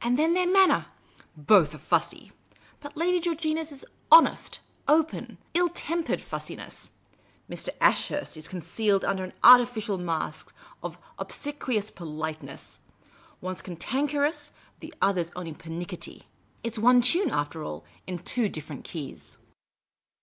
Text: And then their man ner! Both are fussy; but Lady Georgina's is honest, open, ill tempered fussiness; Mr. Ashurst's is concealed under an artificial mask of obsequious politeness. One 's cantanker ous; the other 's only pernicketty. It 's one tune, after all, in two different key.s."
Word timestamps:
And 0.00 0.18
then 0.18 0.32
their 0.32 0.50
man 0.50 0.70
ner! 0.70 0.86
Both 1.36 1.74
are 1.74 1.84
fussy; 1.84 2.32
but 2.80 2.96
Lady 2.96 3.20
Georgina's 3.20 3.70
is 3.70 3.84
honest, 4.10 4.60
open, 4.88 5.36
ill 5.52 5.68
tempered 5.68 6.22
fussiness; 6.22 6.92
Mr. 7.46 7.68
Ashurst's 7.78 8.38
is 8.38 8.48
concealed 8.48 9.04
under 9.04 9.22
an 9.22 9.34
artificial 9.44 9.98
mask 9.98 10.54
of 10.82 10.98
obsequious 11.18 11.90
politeness. 11.90 12.80
One 13.40 13.54
's 13.56 13.60
cantanker 13.60 14.26
ous; 14.26 14.52
the 14.78 14.94
other 15.02 15.22
's 15.22 15.30
only 15.36 15.52
pernicketty. 15.52 16.22
It 16.64 16.76
's 16.76 16.78
one 16.78 17.02
tune, 17.02 17.30
after 17.30 17.62
all, 17.62 17.84
in 18.06 18.20
two 18.20 18.48
different 18.48 18.84
key.s." 18.84 19.36